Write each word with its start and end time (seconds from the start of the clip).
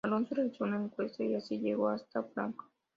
Alonso 0.03 0.33
realizó 0.33 0.63
una 0.63 0.77
encuesta 0.83 1.23
y 1.23 1.35
así 1.35 1.59
llegó 1.59 1.89
hasta 1.89 2.23
Frank. 2.23 2.55